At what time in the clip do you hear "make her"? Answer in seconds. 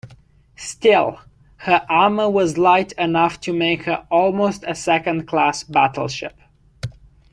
3.53-4.07